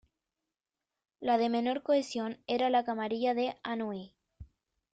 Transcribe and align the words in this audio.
La 1.19 1.37
de 1.37 1.49
menor 1.49 1.83
cohesión 1.83 2.39
era 2.47 2.71
la 2.71 2.83
camarilla 2.83 3.35
de 3.35 3.55
Anhui. 3.61 4.15